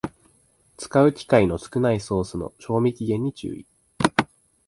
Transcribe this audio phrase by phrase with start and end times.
[0.79, 3.67] 使う機会の少ないソースの賞味期限に注意